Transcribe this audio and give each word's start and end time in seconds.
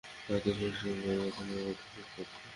হয়ত 0.21 0.45
সে 0.57 0.67
সিম্বার 0.79 1.17
পথের 1.25 1.45
নিরাপত্তা 1.47 1.85
চেক 1.93 2.07
করছে? 2.15 2.39